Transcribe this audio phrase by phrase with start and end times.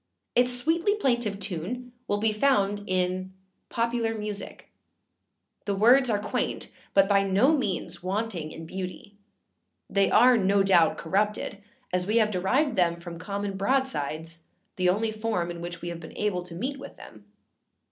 [0.33, 3.33] Its sweetly plaintive tune will be found in
[3.69, 4.71] Popular Music.
[5.65, 9.13] The words are quaint, but by no means wanting in beauty;
[9.87, 11.61] they are, no doubt, corrupted,
[11.93, 14.45] as we have derived them from common broadsides,
[14.75, 17.25] the only form in which we have been able to meet with them.